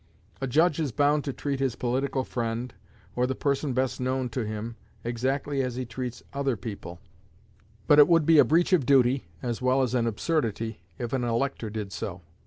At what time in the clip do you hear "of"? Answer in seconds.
8.73-8.87